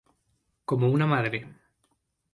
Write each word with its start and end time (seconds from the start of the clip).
Como 0.69 0.87
una 0.89 1.05
madre". 1.05 1.45